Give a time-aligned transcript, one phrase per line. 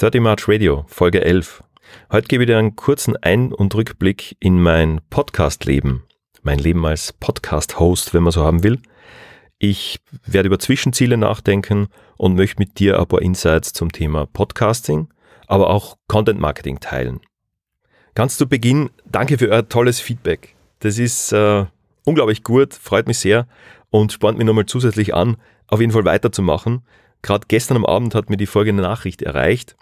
[0.00, 1.62] 30 March Radio, Folge 11.
[2.10, 6.04] Heute gebe ich dir einen kurzen Ein- und Rückblick in mein Podcast-Leben.
[6.40, 8.78] Mein Leben als Podcast-Host, wenn man so haben will.
[9.58, 15.08] Ich werde über Zwischenziele nachdenken und möchte mit dir ein paar Insights zum Thema Podcasting,
[15.46, 17.20] aber auch Content Marketing teilen.
[18.14, 20.56] Ganz zu Beginn, danke für euer tolles Feedback.
[20.78, 21.66] Das ist äh,
[22.06, 23.46] unglaublich gut, freut mich sehr
[23.90, 25.36] und spornt mich nochmal zusätzlich an,
[25.66, 26.86] auf jeden Fall weiterzumachen.
[27.20, 29.76] Gerade gestern am Abend hat mir die folgende Nachricht erreicht.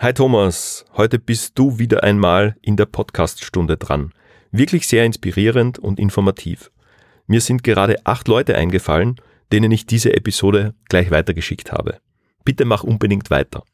[0.00, 4.12] Hi Thomas, heute bist du wieder einmal in der Podcaststunde dran.
[4.52, 6.70] Wirklich sehr inspirierend und informativ.
[7.26, 9.16] Mir sind gerade acht Leute eingefallen,
[9.50, 11.98] denen ich diese Episode gleich weitergeschickt habe.
[12.44, 13.64] Bitte mach unbedingt weiter.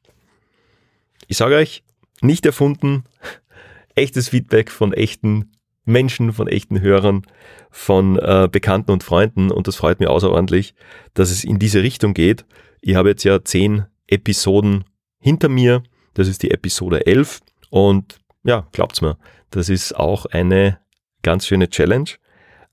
[1.28, 1.84] Ich sage euch,
[2.22, 3.04] nicht erfunden,
[3.94, 5.52] echtes Feedback von echten
[5.84, 7.27] Menschen, von echten Hörern,
[7.70, 10.74] von äh, Bekannten und Freunden und das freut mich außerordentlich,
[11.12, 12.46] dass es in diese Richtung geht.
[12.80, 14.84] Ich habe jetzt ja zehn Episoden
[15.18, 15.82] hinter mir
[16.14, 19.19] das ist die Episode 11 und ja, glaubt's mir,
[19.50, 20.78] das ist auch eine
[21.22, 22.11] ganz schöne Challenge,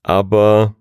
[0.02, 0.74] aber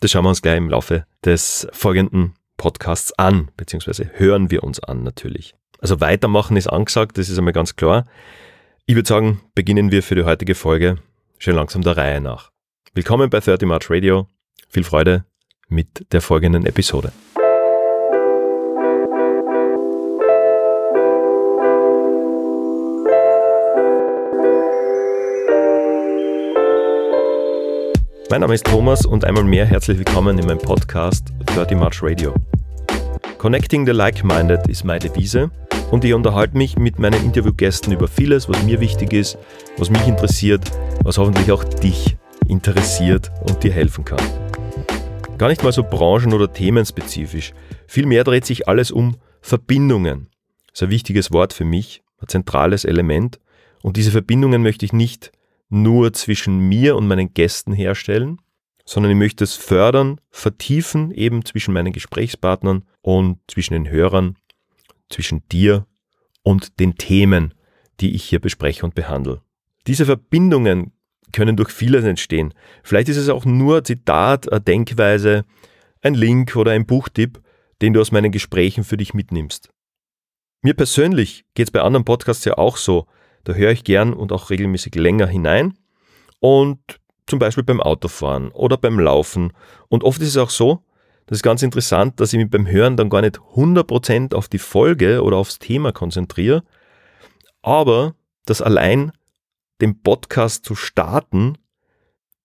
[0.00, 4.80] das schauen wir uns gleich im Laufe des folgenden Podcasts an, beziehungsweise hören wir uns
[4.80, 5.54] an natürlich.
[5.80, 8.06] Also weitermachen ist angesagt, das ist einmal ganz klar.
[8.86, 10.98] Ich würde sagen, beginnen wir für die heutige Folge
[11.38, 12.50] schon langsam der Reihe nach.
[12.94, 14.28] Willkommen bei 30 March Radio.
[14.68, 15.24] Viel Freude
[15.68, 17.12] mit der folgenden Episode.
[28.30, 32.34] Mein Name ist Thomas und einmal mehr herzlich willkommen in meinem Podcast 30 March Radio.
[33.36, 35.50] Connecting the Like-Minded ist meine Devise
[35.90, 39.36] und ich unterhalte mich mit meinen Interviewgästen über vieles, was mir wichtig ist,
[39.76, 40.70] was mich interessiert,
[41.02, 42.16] was hoffentlich auch dich
[42.48, 44.22] interessiert und dir helfen kann.
[45.36, 47.52] Gar nicht mal so branchen- oder themenspezifisch.
[47.86, 50.28] Vielmehr dreht sich alles um Verbindungen.
[50.68, 53.38] Das ist ein wichtiges Wort für mich, ein zentrales Element.
[53.82, 55.30] Und diese Verbindungen möchte ich nicht
[55.68, 58.38] nur zwischen mir und meinen Gästen herstellen,
[58.84, 64.36] sondern ich möchte es fördern, vertiefen, eben zwischen meinen Gesprächspartnern und zwischen den Hörern,
[65.08, 65.86] zwischen dir
[66.42, 67.54] und den Themen,
[68.00, 69.40] die ich hier bespreche und behandle.
[69.86, 70.92] Diese Verbindungen
[71.32, 72.54] können durch vieles entstehen.
[72.82, 75.44] Vielleicht ist es auch nur ein Zitat, eine Denkweise,
[76.02, 77.40] ein Link oder ein Buchtipp,
[77.82, 79.70] den du aus meinen Gesprächen für dich mitnimmst.
[80.62, 83.06] Mir persönlich geht es bei anderen Podcasts ja auch so,
[83.44, 85.78] da höre ich gern und auch regelmäßig länger hinein.
[86.40, 86.80] Und
[87.26, 89.52] zum Beispiel beim Autofahren oder beim Laufen.
[89.88, 90.82] Und oft ist es auch so,
[91.26, 94.58] das ist ganz interessant, dass ich mich beim Hören dann gar nicht 100% auf die
[94.58, 96.62] Folge oder aufs Thema konzentriere,
[97.62, 99.12] aber dass allein
[99.80, 101.56] den Podcast zu starten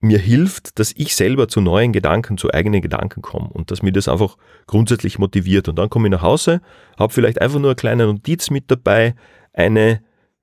[0.02, 3.92] mir hilft, dass ich selber zu neuen Gedanken, zu eigenen Gedanken komme und dass mir
[3.92, 5.68] das einfach grundsätzlich motiviert.
[5.68, 6.62] Und dann komme ich nach Hause,
[6.98, 9.14] habe vielleicht einfach nur eine kleine Notiz mit dabei,
[9.52, 10.02] eine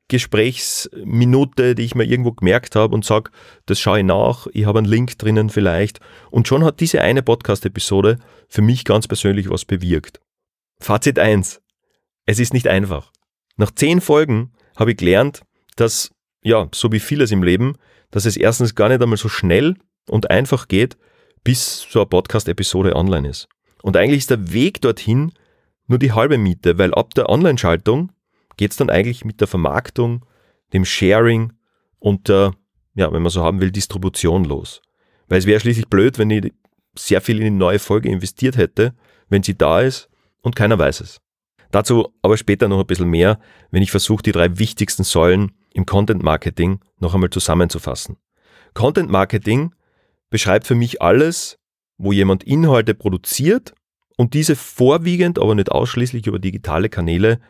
[0.09, 3.31] Gesprächsminute, die ich mir irgendwo gemerkt habe und sage,
[3.67, 6.01] das schaue ich nach, ich habe einen Link drinnen vielleicht.
[6.31, 8.19] Und schon hat diese eine Podcast-Episode
[8.49, 10.21] für mich ganz persönlich was bewirkt.
[10.79, 11.61] Fazit 1.
[12.27, 13.13] Es ist nicht einfach.
[13.57, 15.43] Nach zehn Folgen habe ich gelernt,
[15.75, 16.11] dass,
[16.43, 17.77] ja, so wie vieles im Leben,
[18.11, 19.77] dass es erstens gar nicht einmal so schnell
[20.09, 20.97] und einfach geht,
[21.43, 23.49] bis so eine Podcast-Episode online ist.
[23.83, 25.33] Und eigentlich ist der Weg dorthin
[25.87, 28.11] nur die halbe Miete, weil ab der Online-Schaltung
[28.57, 30.25] geht es dann eigentlich mit der Vermarktung,
[30.73, 31.53] dem Sharing
[31.99, 32.53] und der,
[32.95, 34.83] ja, wenn man so haben will, Distribution los.
[35.29, 36.53] Weil es wäre schließlich blöd, wenn ich
[36.99, 38.95] sehr viel in die neue Folge investiert hätte,
[39.29, 40.09] wenn sie da ist
[40.43, 41.21] und keiner weiß es.
[41.71, 43.39] Dazu aber später noch ein bisschen mehr,
[43.71, 48.17] wenn ich versuche, die drei wichtigsten Säulen im Content Marketing noch einmal zusammenzufassen.
[48.73, 49.75] Content Marketing
[50.31, 51.59] beschreibt für mich alles,
[51.99, 53.75] wo jemand Inhalte produziert
[54.17, 57.41] und diese vorwiegend, aber nicht ausschließlich über digitale Kanäle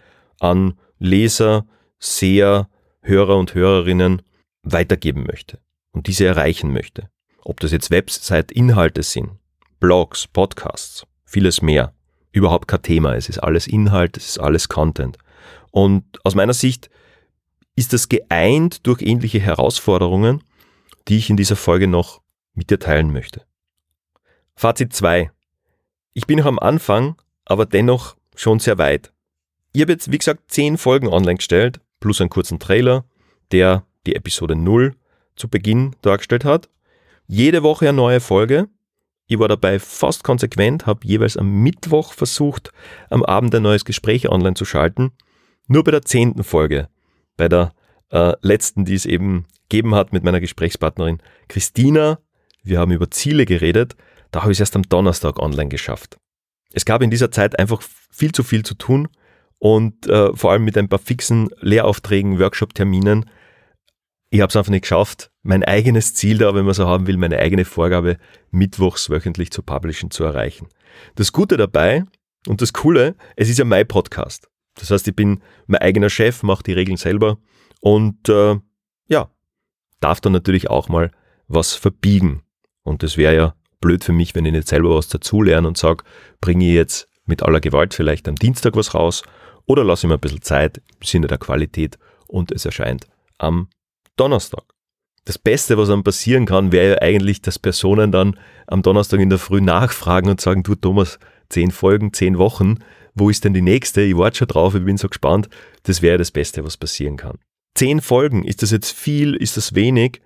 [0.41, 1.67] an Leser,
[1.99, 2.69] Seher,
[3.01, 4.23] Hörer und Hörerinnen
[4.63, 5.61] weitergeben möchte
[5.93, 7.09] und diese erreichen möchte.
[7.43, 9.31] Ob das jetzt Website-Inhalte sind,
[9.79, 11.95] Blogs, Podcasts, vieles mehr.
[12.33, 13.15] Überhaupt kein Thema.
[13.15, 15.17] Es ist alles Inhalt, es ist alles Content.
[15.71, 16.91] Und aus meiner Sicht
[17.77, 20.43] ist das geeint durch ähnliche Herausforderungen,
[21.09, 22.21] die ich in dieser Folge noch
[22.55, 23.43] mit dir teilen möchte.
[24.57, 25.31] Fazit 2.
[26.15, 29.13] Ich bin noch am Anfang, aber dennoch schon sehr weit.
[29.77, 33.05] Ich habe jetzt, wie gesagt, zehn Folgen online gestellt, plus einen kurzen Trailer,
[33.53, 34.95] der die Episode 0
[35.37, 36.71] zu Beginn dargestellt hat.
[37.27, 38.71] Jede Woche eine neue Folge.
[39.27, 42.73] Ich war dabei fast konsequent, habe jeweils am Mittwoch versucht,
[43.11, 45.13] am Abend ein neues Gespräch online zu schalten.
[45.67, 46.89] Nur bei der zehnten Folge,
[47.37, 47.75] bei der
[48.09, 52.19] äh, letzten, die es eben gegeben hat mit meiner Gesprächspartnerin Christina,
[52.63, 53.95] wir haben über Ziele geredet,
[54.31, 56.17] da habe ich es erst am Donnerstag online geschafft.
[56.73, 59.09] Es gab in dieser Zeit einfach viel zu viel zu tun
[59.59, 63.31] und äh, vor allem mit ein paar fixen Lehraufträgen, Workshop-Terminen.
[64.31, 67.17] Ich habe es einfach nicht geschafft, mein eigenes Ziel da, wenn man so haben will,
[67.17, 68.19] meine eigene Vorgabe,
[68.51, 70.69] mittwochs wöchentlich zu publishen, zu erreichen.
[71.15, 72.05] Das Gute dabei
[72.49, 74.49] und das Coole, es ist ja mein Podcast.
[74.75, 77.39] Das heißt, ich bin mein eigener Chef, mache die Regeln selber
[77.81, 78.57] und äh,
[79.09, 79.31] ja,
[80.01, 81.11] darf dann natürlich auch mal
[81.49, 82.43] was verbiegen.
[82.83, 86.05] Und das wäre ja blöd für mich, wenn ich nicht selber was dazulerne und sage,
[86.41, 89.23] bringe ich jetzt mit aller Gewalt vielleicht am Dienstag was raus
[89.67, 93.07] oder lasse ich mir ein bisschen Zeit im Sinne der Qualität und es erscheint
[93.39, 93.69] am
[94.17, 94.65] Donnerstag.
[95.25, 99.29] Das Beste, was einem passieren kann, wäre ja eigentlich, dass Personen dann am Donnerstag in
[99.29, 101.19] der Früh nachfragen und sagen, du Thomas,
[101.49, 102.79] zehn Folgen, zehn Wochen,
[103.15, 104.03] wo ist denn die nächste?
[104.03, 105.49] Ich warte schon drauf, ich bin so gespannt.
[105.83, 107.39] Das wäre das Beste, was passieren kann.
[107.75, 110.21] Zehn Folgen, ist das jetzt viel, ist das wenig?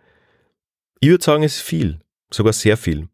[1.01, 2.01] Ich würde sagen, es ist viel,
[2.31, 3.09] sogar sehr viel.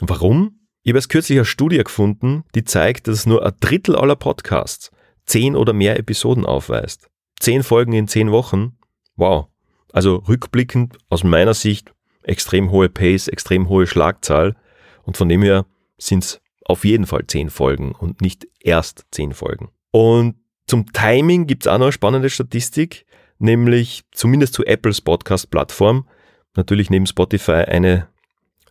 [0.00, 0.60] Warum?
[0.84, 4.90] Ich habe erst kürzlich eine Studie gefunden, die zeigt, dass nur ein Drittel aller Podcasts
[5.28, 7.08] zehn oder mehr Episoden aufweist.
[7.38, 8.78] Zehn Folgen in zehn Wochen?
[9.16, 9.46] Wow.
[9.92, 11.92] Also rückblickend aus meiner Sicht
[12.22, 14.56] extrem hohe Pace, extrem hohe Schlagzahl
[15.04, 15.66] und von dem her
[15.96, 19.70] sind es auf jeden Fall zehn Folgen und nicht erst zehn Folgen.
[19.90, 20.36] Und
[20.66, 23.06] zum Timing gibt es auch noch eine spannende Statistik,
[23.38, 26.06] nämlich zumindest zu Apples Podcast-Plattform,
[26.54, 28.08] natürlich neben Spotify eine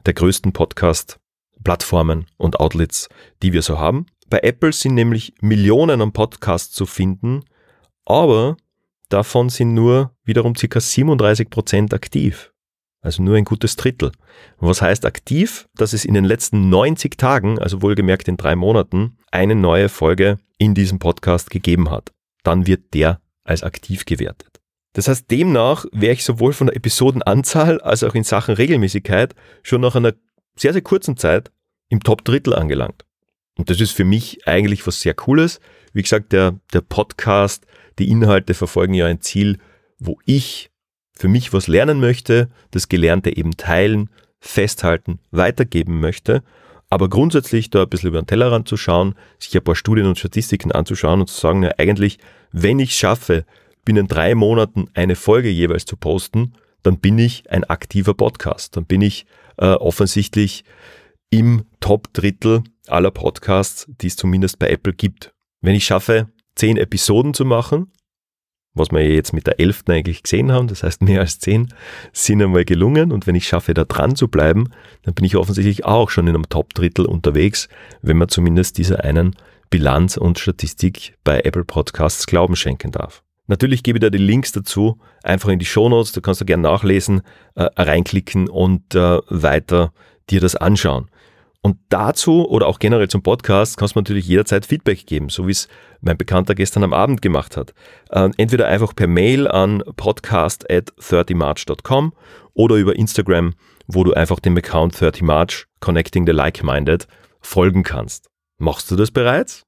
[0.06, 3.10] der größten Podcast-Plattformen und Outlets,
[3.42, 4.06] die wir so haben.
[4.29, 7.45] Bei Apple sind nämlich Millionen an Podcasts zu finden,
[8.06, 8.57] aber
[9.09, 10.79] davon sind nur wiederum ca.
[10.79, 12.51] 37 Prozent aktiv.
[13.01, 14.12] Also nur ein gutes Drittel.
[14.59, 15.69] Was heißt aktiv?
[15.75, 20.39] Dass es in den letzten 90 Tagen, also wohlgemerkt in drei Monaten, eine neue Folge
[20.57, 22.12] in diesem Podcast gegeben hat.
[22.44, 24.59] Dann wird der als aktiv gewertet.
[24.91, 29.81] Das heißt, demnach wäre ich sowohl von der Episodenanzahl als auch in Sachen Regelmäßigkeit schon
[29.81, 30.13] nach einer
[30.57, 31.51] sehr, sehr kurzen Zeit
[31.88, 33.06] im Top-Drittel angelangt.
[33.57, 35.59] Und das ist für mich eigentlich was sehr Cooles.
[35.94, 37.65] Wie gesagt, der, der Podcast,
[38.00, 39.57] die Inhalte verfolgen ja ein Ziel,
[40.00, 40.69] wo ich
[41.13, 44.09] für mich was lernen möchte, das Gelernte eben teilen,
[44.39, 46.44] festhalten, weitergeben möchte,
[46.89, 50.19] aber grundsätzlich da ein bisschen über den Tellerrand zu schauen, sich ein paar Studien und
[50.19, 52.19] Statistiken anzuschauen und zu sagen, ja eigentlich,
[52.51, 53.45] wenn ich schaffe,
[53.83, 56.53] binnen drei Monaten eine Folge jeweils zu posten,
[56.83, 58.77] dann bin ich ein aktiver Podcast.
[58.77, 59.25] Dann bin ich
[59.57, 60.63] äh, offensichtlich
[61.30, 65.34] im Top-Drittel aller Podcasts, die es zumindest bei Apple gibt.
[65.62, 67.92] Wenn ich schaffe, zehn Episoden zu machen,
[68.74, 71.74] was wir jetzt mit der elften eigentlich gesehen haben, das heißt mehr als zehn,
[72.13, 74.69] sind einmal gelungen und wenn ich schaffe, da dran zu bleiben,
[75.04, 77.69] dann bin ich offensichtlich auch schon in einem Top-Drittel unterwegs,
[78.01, 79.36] wenn man zumindest dieser einen
[79.69, 83.24] Bilanz und Statistik bei Apple Podcasts Glauben schenken darf.
[83.48, 86.63] Natürlich gebe ich da die Links dazu, einfach in die Shownotes, da kannst du gerne
[86.63, 87.22] nachlesen,
[87.56, 89.94] äh, reinklicken und äh, weiter
[90.30, 91.10] dir das anschauen.
[91.68, 95.52] Und dazu oder auch generell zum Podcast kannst du natürlich jederzeit Feedback geben, so wie
[95.52, 95.68] es
[96.00, 97.74] mein Bekannter gestern am Abend gemacht hat.
[98.10, 102.14] Äh, entweder einfach per Mail an podcast at 30march.com
[102.54, 103.54] oder über Instagram,
[103.86, 107.06] wo du einfach dem Account 30march Connecting the Like-Minded
[107.42, 108.30] folgen kannst.
[108.60, 109.63] Machst du das bereits?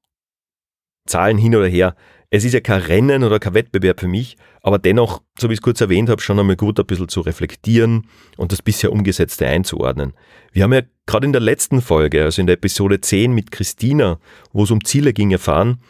[1.06, 1.96] Zahlen hin oder her,
[2.30, 5.58] es ist ja kein Rennen oder kein Wettbewerb für mich, aber dennoch, so wie ich
[5.58, 8.06] es kurz erwähnt habe, schon einmal gut ein bisschen zu reflektieren
[8.36, 10.12] und das bisher Umgesetzte einzuordnen.
[10.52, 14.20] Wir haben ja gerade in der letzten Folge, also in der Episode 10 mit Christina,
[14.52, 15.82] wo es um Ziele ging, erfahren,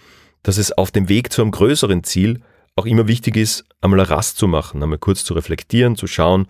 [0.43, 2.41] dass es auf dem Weg zu einem größeren Ziel
[2.75, 6.47] auch immer wichtig ist, einmal eine Rast zu machen, einmal kurz zu reflektieren, zu schauen,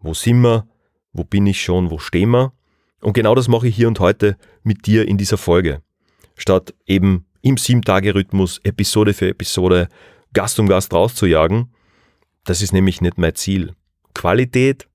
[0.00, 0.68] wo sind wir,
[1.14, 2.52] wo bin ich schon, wo stehen wir.
[3.00, 5.80] Und genau das mache ich hier und heute mit dir in dieser Folge.
[6.36, 9.88] Statt eben im Sieben-Tage-Rhythmus, Episode für Episode,
[10.32, 11.68] Gast um Gast rauszujagen.
[12.44, 13.74] Das ist nämlich nicht mein Ziel.
[14.14, 14.88] Qualität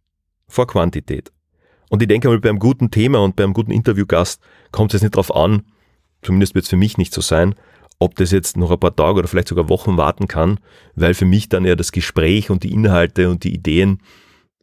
[0.48, 1.32] vor Quantität.
[1.90, 4.42] Und ich denke mal, bei einem guten Thema und bei einem guten Interviewgast
[4.72, 5.64] kommt es nicht darauf an,
[6.24, 7.54] zumindest wird es für mich nicht so sein,
[8.00, 10.60] ob das jetzt noch ein paar Tage oder vielleicht sogar Wochen warten kann,
[10.96, 14.02] weil für mich dann ja das Gespräch und die Inhalte und die Ideen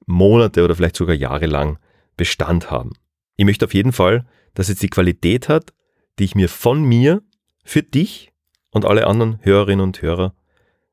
[0.06, 1.78] Monate oder vielleicht sogar Jahre lang
[2.16, 2.92] Bestand haben.
[3.36, 5.72] Ich möchte auf jeden Fall, dass es die Qualität hat,
[6.18, 7.22] die ich mir von mir
[7.66, 8.32] für dich
[8.70, 10.34] und alle anderen Hörerinnen und Hörer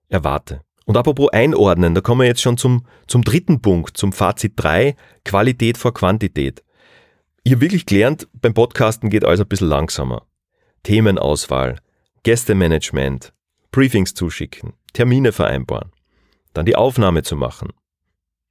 [0.09, 0.61] erwarte.
[0.85, 4.95] Und apropos einordnen, da kommen wir jetzt schon zum, zum dritten Punkt, zum Fazit 3,
[5.23, 6.63] Qualität vor Quantität.
[7.47, 10.25] Habe wirklich gelernt, beim Podcasten geht alles ein bisschen langsamer.
[10.83, 11.79] Themenauswahl,
[12.23, 13.33] Gästemanagement,
[13.71, 15.91] Briefings zuschicken, Termine vereinbaren,
[16.53, 17.69] dann die Aufnahme zu machen.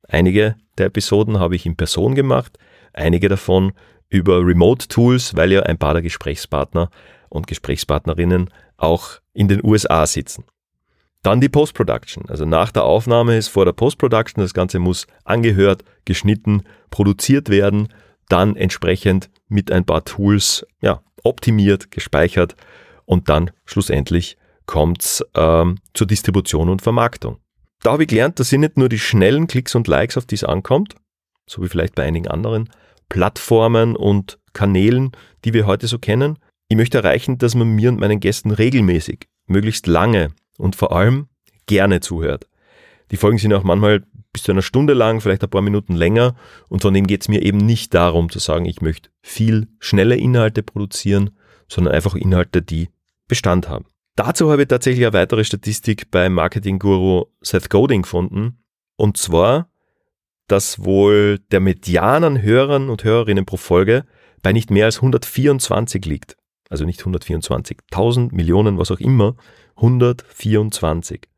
[0.08, 2.58] Einige der Episoden habe ich in Person gemacht,
[2.92, 3.72] einige davon
[4.12, 6.90] über Remote Tools, weil ja ein paar der Gesprächspartner
[7.30, 10.44] und Gesprächspartnerinnen auch in den USA sitzen.
[11.22, 12.28] Dann die Post-Production.
[12.28, 17.88] Also nach der Aufnahme ist vor der Post-Production, das Ganze muss angehört, geschnitten, produziert werden,
[18.28, 22.54] dann entsprechend mit ein paar Tools ja, optimiert, gespeichert
[23.06, 27.38] und dann schlussendlich kommt es ähm, zur Distribution und Vermarktung.
[27.82, 30.34] Da habe ich gelernt, das sind nicht nur die schnellen Klicks und Likes, auf die
[30.34, 30.96] es ankommt,
[31.46, 32.68] so wie vielleicht bei einigen anderen
[33.08, 35.12] Plattformen und Kanälen,
[35.44, 36.38] die wir heute so kennen.
[36.68, 41.28] Ich möchte erreichen, dass man mir und meinen Gästen regelmäßig, möglichst lange und vor allem
[41.66, 42.48] gerne zuhört.
[43.10, 46.34] Die Folgen sind auch manchmal bis zu einer Stunde lang, vielleicht ein paar Minuten länger.
[46.68, 50.16] Und von dem geht es mir eben nicht darum zu sagen, ich möchte viel schnelle
[50.16, 51.30] Inhalte produzieren,
[51.68, 52.88] sondern einfach Inhalte, die
[53.28, 53.86] Bestand haben.
[54.16, 58.58] Dazu habe ich tatsächlich eine weitere Statistik beim Marketing-Guru Seth Godin gefunden.
[58.96, 59.68] Und zwar,
[60.48, 64.04] dass wohl der Median an Hörern und Hörerinnen pro Folge
[64.42, 66.36] bei nicht mehr als 124 liegt.
[66.68, 69.36] Also nicht 124.000 Millionen, was auch immer,
[69.76, 71.28] 124.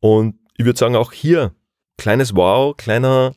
[0.00, 1.54] Und ich würde sagen, auch hier
[1.98, 3.34] kleines Wow, kleiner,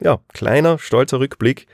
[0.00, 1.66] ja, kleiner, stolzer Rückblick,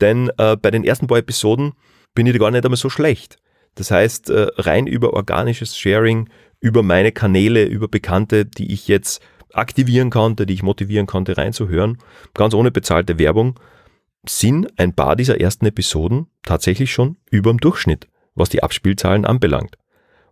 [0.00, 1.72] denn äh, bei den ersten paar Episoden
[2.14, 3.38] bin ich gar nicht einmal so schlecht.
[3.76, 6.28] Das heißt, äh, rein über organisches Sharing,
[6.60, 9.22] über meine Kanäle, über Bekannte, die ich jetzt
[9.54, 11.98] aktivieren konnte, die ich motivieren konnte, reinzuhören,
[12.34, 13.58] ganz ohne bezahlte Werbung,
[14.26, 19.76] sind ein paar dieser ersten Episoden tatsächlich schon über dem Durchschnitt, was die Abspielzahlen anbelangt.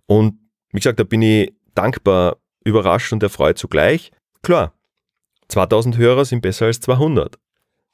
[0.07, 0.39] Und
[0.73, 4.11] wie gesagt, da bin ich dankbar, überrascht und erfreut zugleich.
[4.43, 4.75] Klar,
[5.49, 7.39] 2000 Hörer sind besser als 200.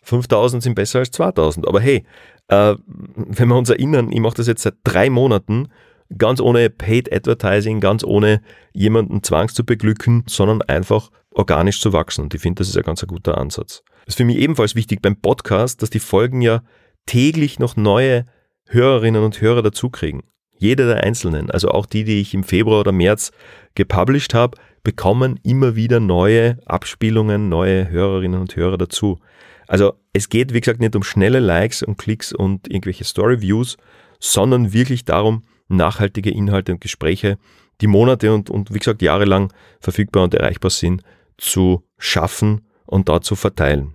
[0.02, 1.66] 5000 sind besser als 2000.
[1.66, 2.04] Aber hey,
[2.48, 5.68] äh, wenn wir uns erinnern, ich mache das jetzt seit drei Monaten,
[6.16, 8.40] ganz ohne Paid Advertising, ganz ohne
[8.72, 12.22] jemanden zwangs zu beglücken, sondern einfach organisch zu wachsen.
[12.22, 13.82] Und ich finde, das ist ein ganz guter Ansatz.
[14.04, 16.62] Das ist für mich ebenfalls wichtig beim Podcast, dass die Folgen ja
[17.06, 18.26] täglich noch neue
[18.66, 20.22] Hörerinnen und Hörer dazukriegen.
[20.56, 23.32] Jeder der Einzelnen, also auch die, die ich im Februar oder März
[23.74, 29.18] gepublished habe, bekommen immer wieder neue Abspielungen, neue Hörerinnen und Hörer dazu.
[29.66, 33.76] Also es geht, wie gesagt, nicht um schnelle Likes und Klicks und irgendwelche Story-Views,
[34.20, 37.38] sondern wirklich darum, nachhaltige Inhalte und Gespräche,
[37.80, 41.02] die Monate und, und wie gesagt jahrelang verfügbar und erreichbar sind,
[41.36, 43.94] zu schaffen und dort zu verteilen.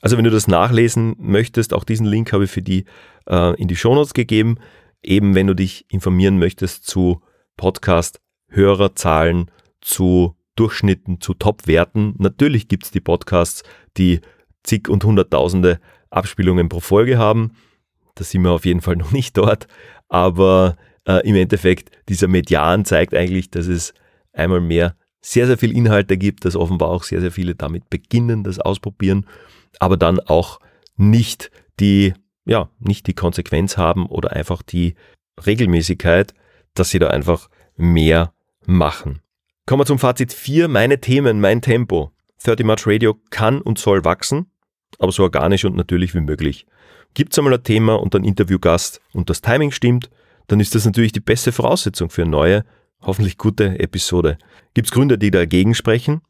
[0.00, 2.84] Also wenn du das nachlesen möchtest, auch diesen Link habe ich für die
[3.26, 4.58] äh, in die Shownotes gegeben.
[5.02, 7.20] Eben wenn du dich informieren möchtest zu
[7.56, 12.14] Podcast-Hörerzahlen, zu Durchschnitten, zu Top-Werten.
[12.18, 13.62] Natürlich gibt es die Podcasts,
[13.96, 14.20] die
[14.64, 17.52] zig und hunderttausende Abspielungen pro Folge haben.
[18.14, 19.68] Da sind wir auf jeden Fall noch nicht dort.
[20.08, 20.76] Aber
[21.08, 23.94] äh, im Endeffekt, dieser Median zeigt eigentlich, dass es
[24.32, 28.44] einmal mehr sehr, sehr viel Inhalte gibt, dass offenbar auch sehr, sehr viele damit beginnen,
[28.44, 29.26] das ausprobieren,
[29.80, 30.60] aber dann auch
[30.96, 31.50] nicht
[31.80, 34.94] die, ja, nicht die Konsequenz haben oder einfach die
[35.44, 36.34] Regelmäßigkeit,
[36.74, 38.32] dass sie da einfach mehr
[38.64, 39.20] machen.
[39.66, 40.68] Kommen wir zum Fazit 4.
[40.68, 42.12] Meine Themen, mein Tempo.
[42.44, 44.50] 30 March Radio kann und soll wachsen,
[44.98, 46.66] aber so organisch und natürlich wie möglich.
[47.14, 50.08] Gibt es einmal ein Thema und einen Interviewgast und das Timing stimmt,
[50.48, 52.64] dann ist das natürlich die beste Voraussetzung für eine neue,
[53.00, 54.38] hoffentlich gute Episode.
[54.74, 56.22] Gibt es Gründe, die dagegen sprechen,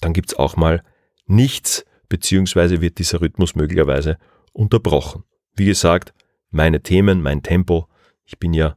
[0.00, 0.82] dann gibt es auch mal
[1.26, 4.18] nichts, beziehungsweise wird dieser Rhythmus möglicherweise
[4.52, 5.24] unterbrochen.
[5.54, 6.12] Wie gesagt,
[6.50, 7.88] meine Themen, mein Tempo.
[8.24, 8.76] Ich bin ja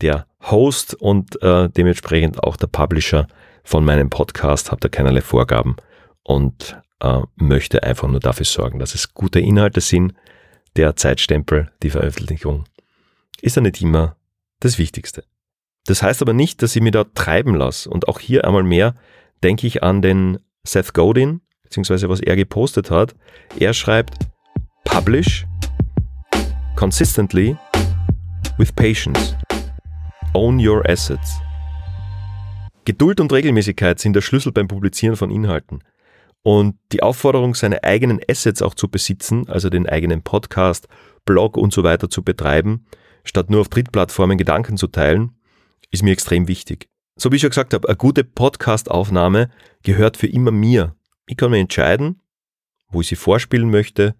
[0.00, 3.26] der Host und äh, dementsprechend auch der Publisher
[3.62, 5.76] von meinem Podcast, habe da keinerlei Vorgaben
[6.22, 10.14] und äh, möchte einfach nur dafür sorgen, dass es gute Inhalte sind.
[10.76, 12.64] Der Zeitstempel, die Veröffentlichung,
[13.42, 14.16] ist ja nicht immer
[14.60, 15.24] das Wichtigste.
[15.86, 17.90] Das heißt aber nicht, dass ich mich da treiben lasse.
[17.90, 18.94] Und auch hier einmal mehr
[19.42, 23.14] denke ich an den Seth Godin, beziehungsweise was er gepostet hat.
[23.58, 24.14] Er schreibt,
[24.84, 25.46] Publish
[26.76, 27.56] consistently
[28.58, 29.36] with patience.
[30.34, 31.40] Own your assets.
[32.84, 35.84] Geduld und Regelmäßigkeit sind der Schlüssel beim Publizieren von Inhalten.
[36.42, 40.88] Und die Aufforderung, seine eigenen Assets auch zu besitzen, also den eigenen Podcast,
[41.26, 42.86] Blog und so weiter zu betreiben,
[43.24, 45.32] statt nur auf Drittplattformen Gedanken zu teilen,
[45.90, 46.88] ist mir extrem wichtig.
[47.16, 49.50] So wie ich schon gesagt habe, eine gute Podcast-Aufnahme
[49.82, 50.94] gehört für immer mir.
[51.26, 52.20] Ich kann mir entscheiden,
[52.88, 54.14] wo ich sie vorspielen möchte,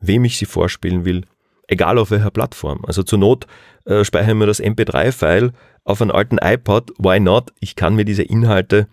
[0.00, 1.24] wem ich sie vorspielen will,
[1.68, 2.84] egal auf welcher Plattform.
[2.84, 3.46] Also zur Not
[3.84, 5.52] äh, speichere mir das MP3-File
[5.84, 7.52] auf einem alten iPod, why not?
[7.60, 8.88] Ich kann mir diese Inhalte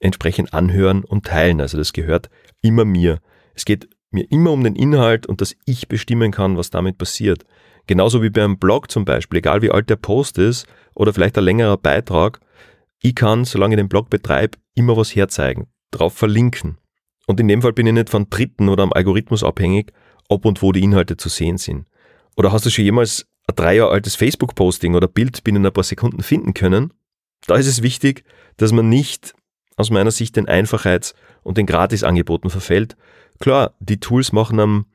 [0.00, 1.60] entsprechend anhören und teilen.
[1.60, 2.28] Also das gehört
[2.60, 3.20] immer mir.
[3.54, 7.44] Es geht mir immer um den Inhalt und dass ich bestimmen kann, was damit passiert.
[7.86, 11.44] Genauso wie beim Blog zum Beispiel, egal wie alt der Post ist oder vielleicht ein
[11.44, 12.40] längerer Beitrag,
[13.00, 16.78] ich kann, solange ich den Blog betreibe, immer was herzeigen, drauf verlinken.
[17.26, 19.92] Und in dem Fall bin ich nicht von Dritten oder am Algorithmus abhängig,
[20.28, 21.86] ob und wo die Inhalte zu sehen sind.
[22.36, 25.84] Oder hast du schon jemals ein drei Jahre altes Facebook-Posting oder Bild binnen ein paar
[25.84, 26.92] Sekunden finden können?
[27.46, 28.24] Da ist es wichtig,
[28.56, 29.34] dass man nicht
[29.76, 32.96] aus meiner Sicht den Einfachheits- und den Gratisangeboten verfällt.
[33.38, 34.86] Klar, die Tools machen am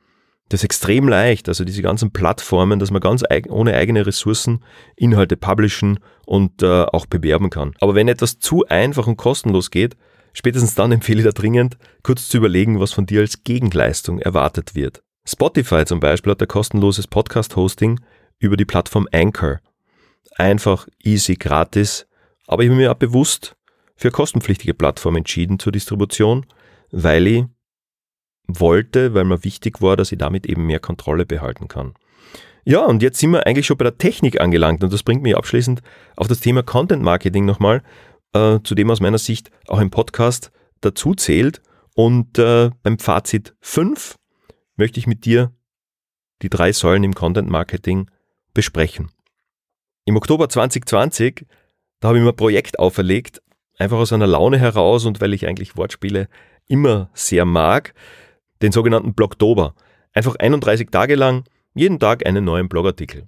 [0.49, 4.63] Das ist extrem leicht, also diese ganzen Plattformen, dass man ganz ohne eigene Ressourcen
[4.95, 7.75] Inhalte publishen und äh, auch bewerben kann.
[7.79, 9.95] Aber wenn etwas zu einfach und kostenlos geht,
[10.33, 14.73] spätestens dann empfehle ich da dringend, kurz zu überlegen, was von dir als Gegenleistung erwartet
[14.73, 15.03] wird.
[15.23, 17.99] Spotify zum Beispiel hat ein kostenloses Podcast-Hosting
[18.39, 19.59] über die Plattform Anchor.
[20.35, 22.07] Einfach, easy, gratis.
[22.47, 23.55] Aber ich habe mir auch bewusst
[23.95, 26.47] für kostenpflichtige Plattformen entschieden zur Distribution,
[26.91, 27.45] weil ich
[28.49, 31.93] wollte, weil mir wichtig war, dass ich damit eben mehr Kontrolle behalten kann.
[32.65, 35.35] Ja, und jetzt sind wir eigentlich schon bei der Technik angelangt und das bringt mich
[35.35, 35.81] abschließend
[36.15, 37.83] auf das Thema Content Marketing nochmal,
[38.33, 40.51] äh, zu dem aus meiner Sicht auch ein Podcast
[40.81, 41.61] dazu zählt.
[41.95, 44.17] Und äh, beim Fazit 5
[44.75, 45.51] möchte ich mit dir
[46.41, 48.09] die drei Säulen im Content Marketing
[48.53, 49.11] besprechen.
[50.05, 51.45] Im Oktober 2020,
[51.99, 53.41] da habe ich mir ein Projekt auferlegt,
[53.77, 56.29] einfach aus einer Laune heraus und weil ich eigentlich Wortspiele
[56.67, 57.93] immer sehr mag,
[58.61, 59.75] den sogenannten Blogtober.
[60.13, 63.27] Einfach 31 Tage lang, jeden Tag einen neuen Blogartikel.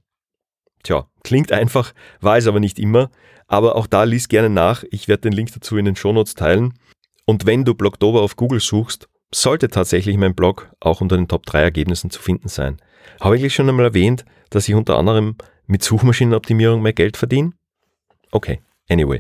[0.84, 3.12] Tja, klingt einfach, war es aber nicht immer,
[3.48, 6.74] aber auch da lies gerne nach, ich werde den Link dazu in den Shownotes teilen.
[7.26, 11.46] Und wenn du Blogtober auf Google suchst, sollte tatsächlich mein Blog auch unter den Top
[11.46, 12.78] 3 Ergebnissen zu finden sein.
[13.20, 15.36] Habe ich schon einmal erwähnt, dass ich unter anderem
[15.68, 17.54] mit Suchmaschinenoptimierung mehr Geld verdiene?
[18.32, 19.20] Okay, anyway.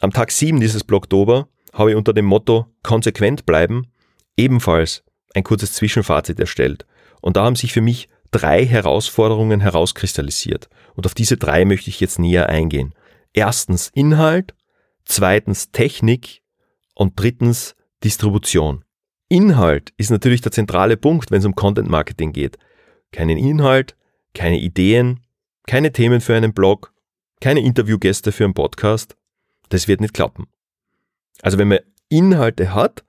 [0.00, 3.88] Am Tag 7 dieses Blogtober habe ich unter dem Motto konsequent bleiben
[4.36, 6.86] ebenfalls ein kurzes Zwischenfazit erstellt.
[7.20, 10.68] Und da haben sich für mich drei Herausforderungen herauskristallisiert.
[10.94, 12.94] Und auf diese drei möchte ich jetzt näher eingehen.
[13.32, 14.54] Erstens Inhalt,
[15.04, 16.42] zweitens Technik
[16.94, 18.84] und drittens Distribution.
[19.28, 22.58] Inhalt ist natürlich der zentrale Punkt, wenn es um Content Marketing geht.
[23.12, 23.96] Keinen Inhalt,
[24.34, 25.20] keine Ideen,
[25.66, 26.92] keine Themen für einen Blog,
[27.40, 29.16] keine Interviewgäste für einen Podcast.
[29.70, 30.46] Das wird nicht klappen.
[31.42, 33.04] Also wenn man Inhalte hat,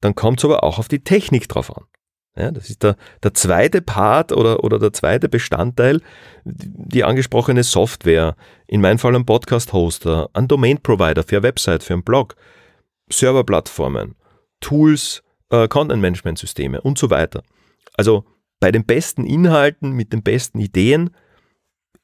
[0.00, 1.84] dann kommt es aber auch auf die Technik drauf an.
[2.36, 6.00] Ja, das ist der, der zweite Part oder, oder der zweite Bestandteil,
[6.44, 8.36] die angesprochene Software,
[8.68, 12.36] in meinem Fall ein Podcast-Hoster, ein Domain-Provider für eine Website, für einen Blog,
[13.10, 14.14] Serverplattformen,
[14.60, 17.42] Tools, äh, Content-Management-Systeme und so weiter.
[17.96, 18.24] Also
[18.60, 21.10] bei den besten Inhalten mit den besten Ideen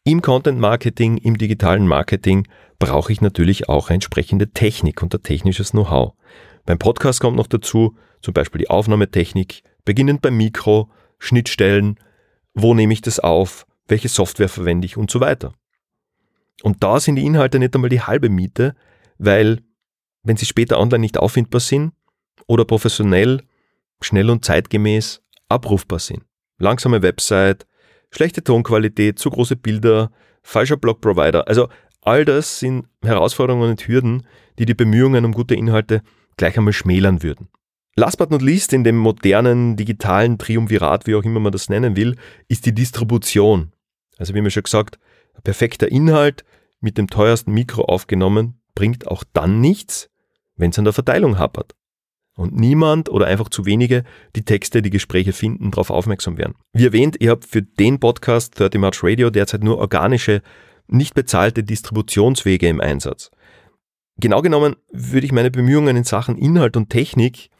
[0.02, 6.14] im Content-Marketing, im digitalen Marketing brauche ich natürlich auch entsprechende Technik und ein technisches Know-how.
[6.66, 12.00] Beim Podcast kommt noch dazu zum Beispiel die Aufnahmetechnik, beginnend beim Mikro, Schnittstellen,
[12.54, 15.52] wo nehme ich das auf, welche Software verwende ich und so weiter.
[16.62, 18.74] Und da sind die Inhalte nicht einmal die halbe Miete,
[19.18, 19.60] weil
[20.22, 21.92] wenn sie später online nicht auffindbar sind
[22.46, 23.42] oder professionell,
[24.00, 26.24] schnell und zeitgemäß abrufbar sind.
[26.58, 27.66] Langsame Website,
[28.10, 30.10] schlechte Tonqualität, zu große Bilder,
[30.42, 31.46] falscher Blog-Provider.
[31.46, 31.68] Also
[32.00, 34.26] all das sind Herausforderungen und Hürden,
[34.58, 36.02] die die Bemühungen um gute Inhalte
[36.36, 37.48] gleich einmal schmälern würden.
[37.96, 41.96] Last but not least in dem modernen digitalen Triumvirat, wie auch immer man das nennen
[41.96, 42.16] will,
[42.48, 43.72] ist die Distribution.
[44.18, 44.98] Also wie mir schon gesagt,
[45.44, 46.44] perfekter Inhalt
[46.80, 50.10] mit dem teuersten Mikro aufgenommen bringt auch dann nichts,
[50.56, 51.74] wenn es an der Verteilung hapert.
[52.36, 54.02] Und niemand oder einfach zu wenige,
[54.34, 56.56] die Texte, die Gespräche finden, darauf aufmerksam werden.
[56.72, 60.42] Wie erwähnt, ihr habt für den Podcast 30 March Radio derzeit nur organische,
[60.88, 63.30] nicht bezahlte Distributionswege im Einsatz.
[64.18, 67.50] Genau genommen würde ich meine Bemühungen in Sachen Inhalt und Technik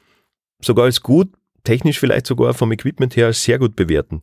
[0.61, 1.33] sogar als gut,
[1.65, 4.23] technisch vielleicht sogar vom Equipment her als sehr gut bewerten.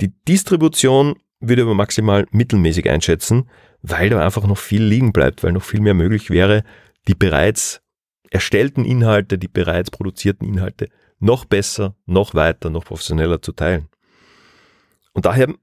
[0.00, 3.48] Die Distribution würde aber maximal mittelmäßig einschätzen,
[3.82, 6.64] weil da einfach noch viel liegen bleibt, weil noch viel mehr möglich wäre,
[7.06, 7.82] die bereits
[8.30, 13.88] erstellten Inhalte, die bereits produzierten Inhalte noch besser, noch weiter, noch professioneller zu teilen.
[15.12, 15.54] Und daher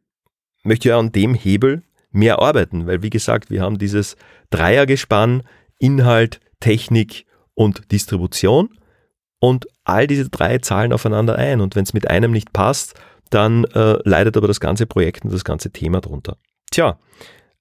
[0.64, 4.16] möchte ich an dem Hebel mehr arbeiten, weil wie gesagt, wir haben dieses
[4.50, 5.44] Dreiergespann,
[5.82, 8.70] Inhalt, Technik und Distribution.
[9.40, 11.62] Und all diese drei zahlen aufeinander ein.
[11.62, 12.94] Und wenn es mit einem nicht passt,
[13.32, 16.38] dann äh, leidet aber das ganze Projekt und das ganze Thema drunter.
[16.70, 17.00] Tja,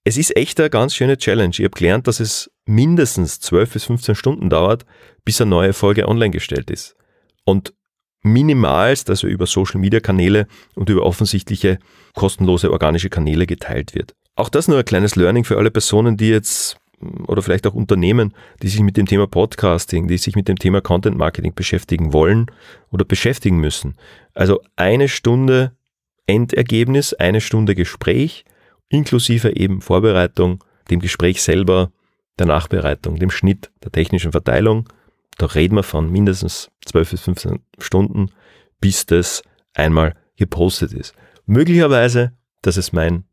[0.04, 1.50] es ist echt eine ganz schöne Challenge.
[1.52, 4.84] Ich habe gelernt, dass es mindestens 12 bis 15 Stunden dauert,
[5.24, 6.96] bis eine neue Folge online gestellt ist.
[7.44, 7.72] Und
[8.22, 11.78] minimalst, also über Social Media Kanäle und über offensichtliche
[12.14, 14.14] kostenlose organische Kanäle geteilt wird.
[14.36, 16.76] Auch das nur ein kleines Learning für alle Personen, die jetzt
[17.26, 20.80] oder vielleicht auch Unternehmen, die sich mit dem Thema Podcasting, die sich mit dem Thema
[20.80, 22.46] Content Marketing beschäftigen wollen
[22.90, 23.96] oder beschäftigen müssen.
[24.34, 25.72] Also eine Stunde
[26.26, 28.44] Endergebnis, eine Stunde Gespräch,
[28.88, 31.90] inklusive eben Vorbereitung, dem Gespräch selber,
[32.38, 34.88] der Nachbereitung, dem Schnitt, der technischen Verteilung.
[35.38, 38.30] Da reden wir von mindestens 12 bis 15 Stunden,
[38.80, 39.42] bis das
[39.74, 41.14] einmal gepostet ist.
[41.46, 42.32] Möglicherweise,
[42.62, 43.24] das ist mein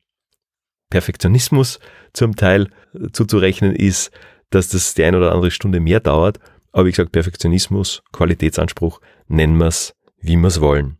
[0.89, 1.79] Perfektionismus
[2.13, 2.69] zum Teil
[3.11, 4.11] zuzurechnen ist,
[4.49, 6.39] dass das die eine oder andere Stunde mehr dauert.
[6.71, 10.97] Aber wie gesagt, Perfektionismus, Qualitätsanspruch, nennen wir es, wie wir es wollen.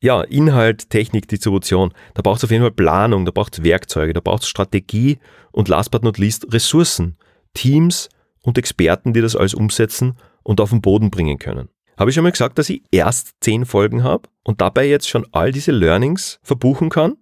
[0.00, 4.12] ja, Inhalt, Technik, Distribution, da braucht es auf jeden Fall Planung, da braucht es Werkzeuge,
[4.12, 5.18] da braucht es Strategie
[5.50, 7.16] und last but not least Ressourcen,
[7.54, 8.08] Teams
[8.42, 11.68] und Experten, die das alles umsetzen und auf den Boden bringen können.
[11.98, 15.26] Habe ich schon mal gesagt, dass ich erst zehn Folgen habe und dabei jetzt schon
[15.32, 17.16] all diese Learnings verbuchen kann?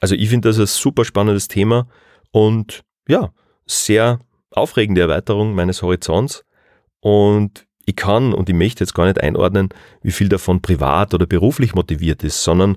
[0.00, 1.88] Also ich finde das ein super spannendes Thema
[2.30, 3.32] und ja,
[3.72, 6.44] sehr aufregende Erweiterung meines Horizonts
[7.00, 9.70] und ich kann und ich möchte jetzt gar nicht einordnen,
[10.02, 12.76] wie viel davon privat oder beruflich motiviert ist, sondern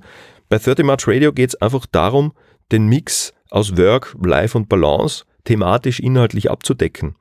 [0.49, 2.33] bei 30 March Radio geht es einfach darum,
[2.71, 7.15] den Mix aus Work, Life und Balance thematisch inhaltlich abzudecken.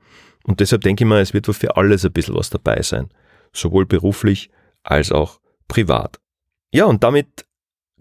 [0.45, 3.09] Und deshalb denke ich mal, es wird für alles ein bisschen was dabei sein.
[3.53, 4.51] Sowohl beruflich
[4.83, 6.21] als auch privat.
[6.73, 7.47] Ja, und damit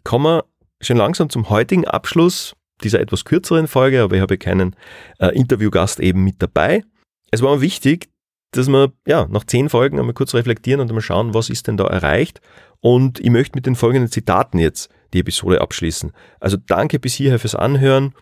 [0.03, 0.45] kommen wir
[0.81, 4.75] schon langsam zum heutigen Abschluss dieser etwas kürzeren Folge, aber ich habe keinen
[5.19, 6.83] äh, Interviewgast eben mit dabei.
[7.31, 8.09] Es war mir wichtig,
[8.51, 11.77] dass wir ja, nach zehn Folgen einmal kurz reflektieren und einmal schauen, was ist denn
[11.77, 12.41] da erreicht.
[12.79, 16.11] Und ich möchte mit den folgenden Zitaten jetzt die Episode abschließen.
[16.39, 18.13] Also danke bis hierher fürs Anhören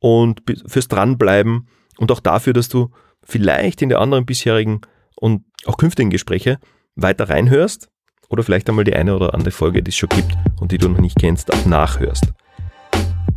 [0.00, 2.90] und fürs Dranbleiben und auch dafür, dass du
[3.22, 4.80] vielleicht in die anderen bisherigen
[5.16, 6.58] und auch künftigen Gespräche
[6.94, 7.88] weiter reinhörst
[8.28, 10.88] oder vielleicht einmal die eine oder andere Folge, die es schon gibt und die du
[10.88, 12.32] noch nicht kennst, auch nachhörst.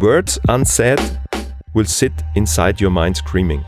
[0.02, 1.00] Words unsaid
[1.76, 3.64] will sit inside your mind screaming.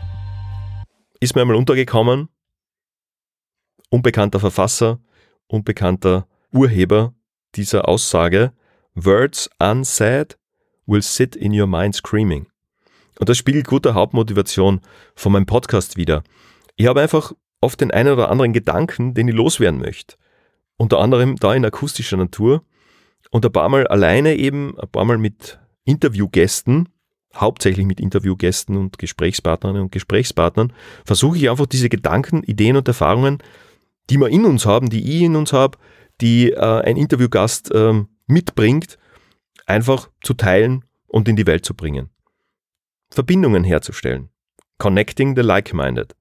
[1.20, 2.28] Ist mir einmal untergekommen,
[3.88, 4.98] unbekannter Verfasser,
[5.46, 7.14] unbekannter Urheber
[7.54, 8.52] dieser Aussage,
[8.96, 10.36] Words unsaid
[10.86, 12.48] will sit in your mind screaming.
[13.20, 14.80] Und das spiegelt gute Hauptmotivation
[15.14, 16.24] von meinem Podcast wieder.
[16.74, 20.16] Ich habe einfach oft den einen oder anderen Gedanken, den ich loswerden möchte.
[20.78, 22.64] Unter anderem da in akustischer Natur
[23.30, 26.88] und ein paar Mal alleine eben, ein paar Mal mit Interviewgästen,
[27.34, 30.72] hauptsächlich mit Interviewgästen und Gesprächspartnerinnen und Gesprächspartnern,
[31.04, 33.42] versuche ich einfach diese Gedanken, Ideen und Erfahrungen
[34.10, 35.78] die wir in uns haben, die ich in uns habe,
[36.20, 38.98] die äh, ein Interviewgast äh, mitbringt,
[39.66, 42.10] einfach zu teilen und in die Welt zu bringen.
[43.10, 44.30] Verbindungen herzustellen.
[44.78, 46.14] Connecting the like-minded.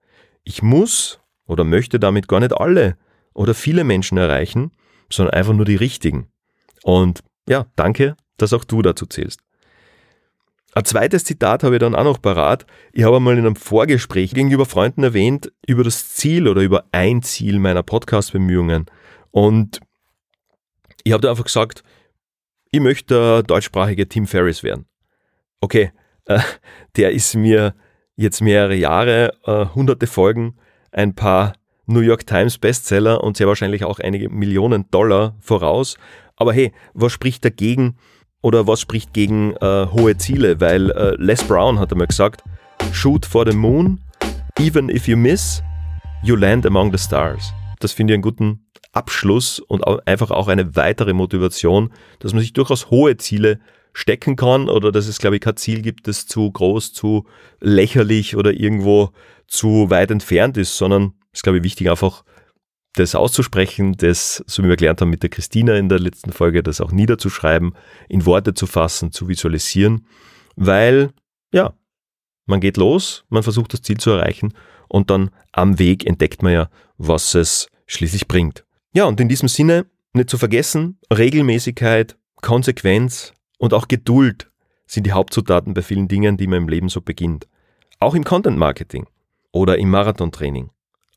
[0.43, 2.97] Ich muss oder möchte damit gar nicht alle
[3.33, 4.71] oder viele Menschen erreichen,
[5.11, 6.31] sondern einfach nur die richtigen.
[6.83, 9.41] Und ja, danke, dass auch du dazu zählst.
[10.75, 12.65] Ein zweites Zitat habe ich dann auch noch parat.
[12.93, 17.21] Ich habe einmal in einem Vorgespräch gegenüber Freunden erwähnt über das Ziel oder über ein
[17.21, 18.85] Ziel meiner Podcast-Bemühungen.
[19.29, 19.81] Und
[21.03, 21.83] ich habe da einfach gesagt,
[22.71, 24.85] ich möchte der deutschsprachige Tim Ferriss werden.
[25.61, 25.91] Okay,
[26.25, 26.39] äh,
[26.95, 27.75] der ist mir
[28.15, 30.57] jetzt mehrere Jahre, äh, hunderte Folgen,
[30.91, 31.53] ein paar
[31.85, 35.97] New York Times Bestseller und sehr wahrscheinlich auch einige Millionen Dollar voraus.
[36.35, 37.97] Aber hey, was spricht dagegen,
[38.43, 40.61] oder was spricht gegen äh, hohe Ziele?
[40.61, 42.43] Weil äh, Les Brown hat einmal gesagt,
[42.91, 43.99] shoot for the moon,
[44.59, 45.63] even if you miss,
[46.21, 47.51] you land among the stars.
[47.79, 52.41] Das finde ich einen guten Abschluss und auch einfach auch eine weitere Motivation, dass man
[52.41, 53.59] sich durchaus hohe Ziele
[53.93, 57.25] stecken kann oder dass es, glaube ich, kein Ziel gibt, das zu groß, zu
[57.61, 59.11] lächerlich oder irgendwo
[59.47, 62.23] zu weit entfernt ist, sondern es ist, glaube ich, wichtig, einfach
[62.93, 66.63] das auszusprechen, das, so wie wir gelernt haben mit der Christina in der letzten Folge,
[66.63, 67.75] das auch niederzuschreiben,
[68.07, 70.05] in Worte zu fassen, zu visualisieren,
[70.55, 71.11] weil,
[71.51, 71.73] ja,
[72.45, 74.53] man geht los, man versucht das Ziel zu erreichen
[74.87, 78.63] und dann am Weg entdeckt man ja, was es schließlich bringt.
[78.93, 84.51] Ja, und in diesem Sinne, nicht zu vergessen, Regelmäßigkeit, Konsequenz und auch Geduld
[84.85, 87.47] sind die Hauptzutaten bei vielen Dingen, die man im Leben so beginnt.
[87.99, 89.07] Auch im Content Marketing
[89.51, 90.69] oder im Marathontraining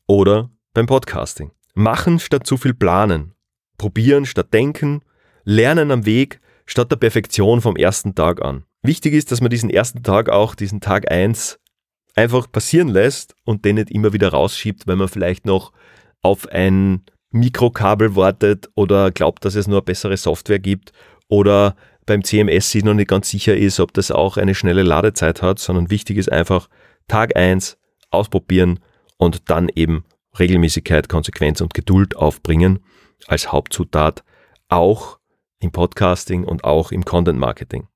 [0.07, 1.51] oder beim Podcasting.
[1.77, 3.35] Machen statt zu viel planen.
[3.77, 5.01] Probieren statt denken.
[5.43, 8.63] Lernen am Weg statt der Perfektion vom ersten Tag an.
[8.81, 11.59] Wichtig ist, dass man diesen ersten Tag auch, diesen Tag 1,
[12.15, 15.71] einfach passieren lässt und den nicht immer wieder rausschiebt, weil man vielleicht noch
[16.23, 20.93] auf ein Mikrokabel wartet oder glaubt, dass es nur bessere Software gibt
[21.27, 21.75] oder
[22.07, 25.59] beim CMS sich noch nicht ganz sicher ist, ob das auch eine schnelle Ladezeit hat,
[25.59, 26.69] sondern wichtig ist einfach
[27.07, 27.77] Tag 1
[28.09, 28.79] ausprobieren
[29.17, 30.05] und dann eben
[30.39, 32.79] Regelmäßigkeit, Konsequenz und Geduld aufbringen
[33.27, 34.23] als Hauptzutat,
[34.69, 35.19] auch
[35.59, 37.87] im Podcasting und auch im Content Marketing.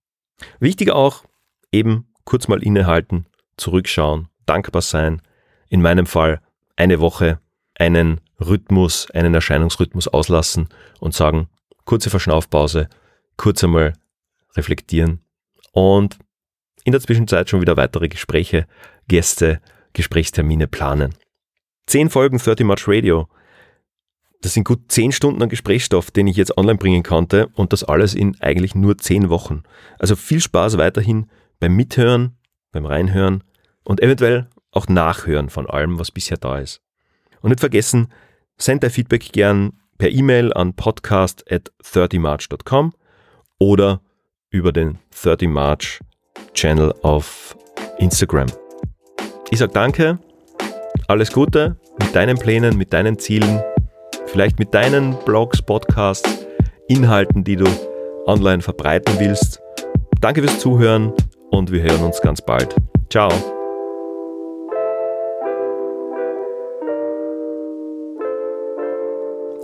[0.59, 1.25] Wichtig auch,
[1.71, 3.25] eben kurz mal innehalten,
[3.57, 5.21] zurückschauen, dankbar sein.
[5.69, 6.41] In meinem Fall
[6.75, 7.39] eine Woche
[7.75, 11.47] einen Rhythmus, einen Erscheinungsrhythmus auslassen und sagen,
[11.85, 12.89] kurze Verschnaufpause,
[13.37, 13.93] kurz einmal
[14.55, 15.21] reflektieren
[15.71, 16.17] und
[16.83, 18.67] in der Zwischenzeit schon wieder weitere Gespräche,
[19.07, 19.61] Gäste,
[19.93, 21.15] Gesprächstermine planen.
[21.87, 23.27] Zehn Folgen 30 March Radio.
[24.41, 27.83] Das sind gut zehn Stunden an Gesprächsstoff, den ich jetzt online bringen konnte und das
[27.83, 29.63] alles in eigentlich nur zehn Wochen.
[29.99, 32.37] Also viel Spaß weiterhin beim Mithören,
[32.71, 33.43] beim Reinhören
[33.83, 36.81] und eventuell auch Nachhören von allem, was bisher da ist.
[37.41, 38.07] Und nicht vergessen,
[38.57, 42.93] send dein Feedback gern per E-Mail an podcast at 30march.com
[43.59, 44.01] oder
[44.49, 45.99] über den 30 March
[46.53, 47.55] Channel auf
[47.99, 48.47] Instagram.
[49.51, 50.19] Ich sage danke,
[51.11, 53.61] alles Gute mit deinen Plänen, mit deinen Zielen,
[54.27, 56.47] vielleicht mit deinen Blogs, Podcasts,
[56.87, 57.65] Inhalten, die du
[58.27, 59.61] online verbreiten willst.
[60.21, 61.11] Danke fürs Zuhören
[61.49, 62.73] und wir hören uns ganz bald.
[63.09, 63.29] Ciao.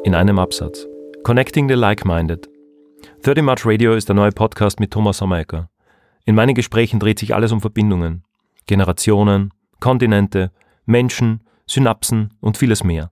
[0.03, 0.85] In einem Absatz.
[1.23, 2.49] Connecting the Like-Minded.
[3.23, 5.69] 30 March Radio ist der neue Podcast mit Thomas Sommerecker.
[6.25, 8.25] In meinen Gesprächen dreht sich alles um Verbindungen.
[8.65, 10.51] Generationen, Kontinente,
[10.87, 13.11] Menschen, Synapsen und vieles mehr.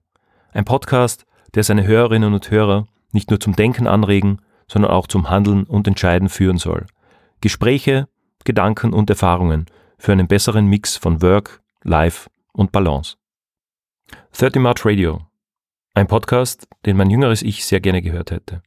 [0.52, 5.28] Ein Podcast, der seine Hörerinnen und Hörer nicht nur zum Denken anregen, sondern auch zum
[5.30, 6.86] Handeln und Entscheiden führen soll.
[7.40, 8.08] Gespräche,
[8.44, 9.66] Gedanken und Erfahrungen
[9.98, 13.16] für einen besseren Mix von Work, Life und Balance.
[14.32, 15.26] 30 March Radio.
[15.94, 18.62] Ein Podcast, den mein jüngeres Ich sehr gerne gehört hätte.